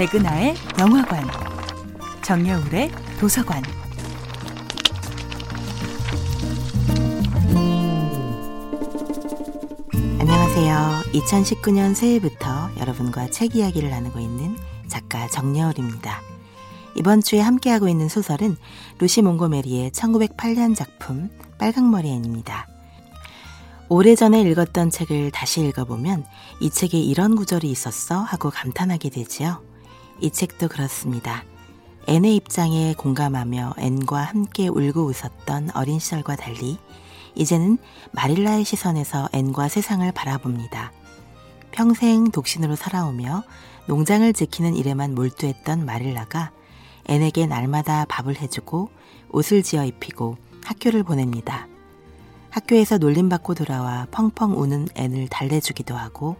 백은하의 0.00 0.54
영화관, 0.78 1.28
정여울의 2.22 2.90
도서관. 3.20 3.62
안녕하세요. 10.18 11.02
2019년 11.12 11.94
새해부터 11.94 12.70
여러분과 12.78 13.28
책 13.28 13.54
이야기를 13.56 13.90
나누고 13.90 14.20
있는 14.20 14.56
작가 14.88 15.28
정여울입니다. 15.28 16.22
이번 16.94 17.20
주에 17.20 17.40
함께하고 17.40 17.86
있는 17.86 18.08
소설은 18.08 18.56
루시 19.00 19.20
몽고메리의 19.20 19.90
1908년 19.90 20.74
작품 20.74 21.28
빨강머리 21.58 22.08
앤입니다. 22.08 22.68
오래전에 23.90 24.40
읽었던 24.40 24.88
책을 24.88 25.30
다시 25.30 25.60
읽어보면 25.60 26.24
이 26.62 26.70
책에 26.70 26.98
이런 26.98 27.36
구절이 27.36 27.70
있었어 27.70 28.16
하고 28.16 28.48
감탄하게 28.48 29.10
되지요. 29.10 29.69
이 30.20 30.30
책도 30.30 30.68
그렇습니다. 30.68 31.44
앤의 32.06 32.36
입장에 32.36 32.94
공감하며 32.94 33.74
앤과 33.78 34.22
함께 34.22 34.68
울고 34.68 35.04
웃었던 35.04 35.70
어린 35.74 35.98
시절과 35.98 36.36
달리 36.36 36.78
이제는 37.34 37.78
마릴라의 38.12 38.64
시선에서 38.64 39.28
앤과 39.32 39.68
세상을 39.68 40.10
바라봅니다. 40.12 40.92
평생 41.70 42.30
독신으로 42.30 42.76
살아오며 42.76 43.44
농장을 43.86 44.30
지키는 44.32 44.74
일에만 44.74 45.14
몰두했던 45.14 45.86
마릴라가 45.86 46.50
앤에게 47.06 47.46
날마다 47.46 48.04
밥을 48.06 48.40
해주고 48.40 48.90
옷을 49.30 49.62
지어 49.62 49.84
입히고 49.84 50.36
학교를 50.64 51.02
보냅니다. 51.02 51.69
학교에서 52.50 52.98
놀림받고 52.98 53.54
돌아와 53.54 54.06
펑펑 54.10 54.60
우는 54.60 54.88
앤을 54.94 55.28
달래주기도 55.28 55.96
하고 55.96 56.36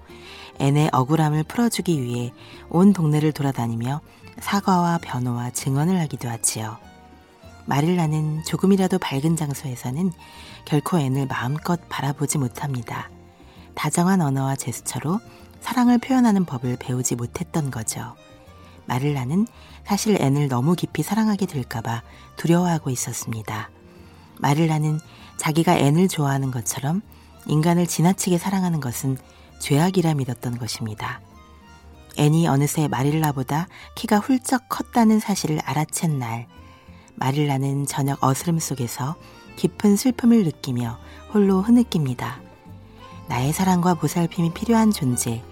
앤의 0.59 0.91
억울함을 0.93 1.45
풀어주기 1.45 2.03
위해 2.03 2.33
온 2.69 2.93
동네를 2.93 3.33
돌아다니며 3.33 4.01
사과와 4.41 4.99
변호와 5.03 5.51
증언을 5.51 5.99
하기도 6.01 6.29
하지요. 6.29 6.77
마릴라는 7.67 8.43
조금이라도 8.45 8.99
밝은 8.99 9.37
장소에서는 9.37 10.13
결코 10.65 10.99
앤을 10.99 11.27
마음껏 11.27 11.81
바라보지 11.89 12.39
못합니다. 12.39 13.09
다정한 13.75 14.21
언어와 14.21 14.57
제스처로 14.57 15.21
사랑을 15.61 15.99
표현하는 15.99 16.45
법을 16.45 16.77
배우지 16.81 17.17
못했던 17.17 17.71
거죠. 17.71 18.15
마릴라는 18.87 19.47
사실 19.85 20.21
앤을 20.21 20.49
너무 20.49 20.75
깊이 20.75 21.03
사랑하게 21.03 21.47
될까봐 21.47 22.03
두려워하고 22.37 22.91
있었습니다. 22.91 23.71
마릴라는 24.39 24.99
자기가 25.41 25.79
앤을 25.79 26.09
좋아하는 26.09 26.51
것처럼 26.51 27.01
인간을 27.47 27.87
지나치게 27.87 28.37
사랑하는 28.37 28.79
것은 28.79 29.17
죄악이라 29.59 30.13
믿었던 30.13 30.59
것입니다. 30.59 31.23
앤이 32.19 32.47
어느새 32.47 32.89
마릴라보다 32.89 33.67
키가 33.95 34.19
훌쩍 34.19 34.69
컸다는 34.69 35.19
사실을 35.19 35.57
알아챈 35.61 36.19
날, 36.19 36.47
마릴라는 37.15 37.87
저녁 37.87 38.23
어스름 38.23 38.59
속에서 38.59 39.17
깊은 39.57 39.97
슬픔을 39.97 40.45
느끼며 40.45 40.99
홀로 41.33 41.63
흐느낍니다. 41.63 42.43
나의 43.29 43.55
사랑과 43.55 43.95
보살핌이 43.95 44.53
필요한 44.53 44.91
존재, 44.91 45.43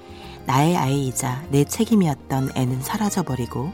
나의 0.44 0.76
아이이자 0.76 1.46
내 1.48 1.64
책임이었던 1.64 2.50
앤은 2.54 2.82
사라져버리고 2.82 3.72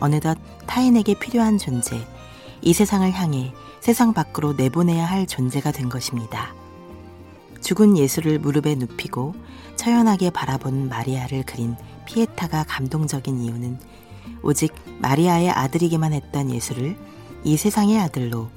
어느덧 0.00 0.36
타인에게 0.66 1.14
필요한 1.20 1.58
존재, 1.58 2.04
이 2.60 2.72
세상을 2.72 3.08
향해 3.12 3.52
세상 3.84 4.14
밖으로 4.14 4.54
내보내야 4.54 5.04
할 5.04 5.26
존재가 5.26 5.70
된 5.70 5.90
것입니다. 5.90 6.54
죽은 7.60 7.98
예수를 7.98 8.38
무릎에 8.38 8.76
눕히고 8.76 9.34
처연하게 9.76 10.30
바라본 10.30 10.88
마리아를 10.88 11.42
그린 11.42 11.76
피에타가 12.06 12.64
감동적인 12.66 13.42
이유는 13.42 13.78
오직 14.42 14.72
마리아의 15.00 15.50
아들이기만 15.50 16.14
했던 16.14 16.50
예수를 16.50 16.96
이 17.44 17.58
세상의 17.58 18.00
아들로, 18.00 18.48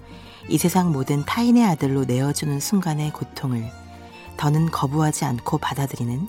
이 0.47 0.57
세상 0.57 0.93
모든 0.93 1.25
타인의 1.25 1.65
아들로 1.65 2.05
내어주는 2.05 2.61
순간의 2.61 3.11
고통을 3.11 3.69
더는 4.37 4.71
거부하지 4.71 5.25
않고 5.25 5.57
받아들이는 5.57 6.25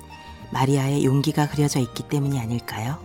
마리아의 0.50 1.04
용기가 1.04 1.48
그려져 1.48 1.78
있기 1.78 2.02
때문이 2.08 2.40
아닐까요? 2.40 2.98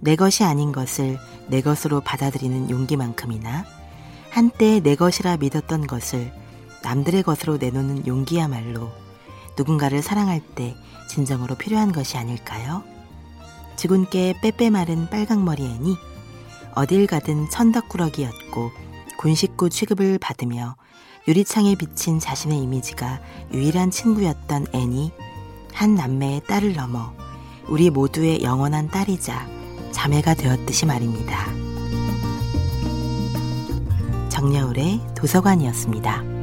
내 0.00 0.16
것이 0.16 0.42
아닌 0.42 0.72
것을 0.72 1.20
내 1.46 1.60
것으로 1.60 2.00
받아들이는 2.00 2.68
용기만큼이나 2.68 3.83
한때 4.34 4.80
내 4.80 4.96
것이라 4.96 5.36
믿었던 5.36 5.86
것을 5.86 6.32
남들의 6.82 7.22
것으로 7.22 7.56
내놓는 7.56 8.08
용기야말로 8.08 8.90
누군가를 9.56 10.02
사랑할 10.02 10.40
때 10.40 10.74
진정으로 11.08 11.54
필요한 11.54 11.92
것이 11.92 12.16
아닐까요? 12.16 12.82
주근깨 13.76 14.34
빼빼 14.42 14.70
마른 14.70 15.08
빨강머리 15.08 15.64
애니 15.64 15.96
어딜 16.74 17.06
가든 17.06 17.48
천덕꾸러기였고 17.48 18.72
군식구 19.18 19.70
취급을 19.70 20.18
받으며 20.18 20.74
유리창에 21.28 21.76
비친 21.76 22.18
자신의 22.18 22.58
이미지가 22.58 23.20
유일한 23.52 23.92
친구였던 23.92 24.66
애니 24.72 25.12
한 25.72 25.94
남매의 25.94 26.42
딸을 26.48 26.72
넘어 26.72 27.12
우리 27.68 27.88
모두의 27.88 28.42
영원한 28.42 28.88
딸이자 28.88 29.46
자매가 29.92 30.34
되었듯이 30.34 30.86
말입니다. 30.86 31.63
정여울의 34.44 35.00
도서관이었습니다. 35.14 36.33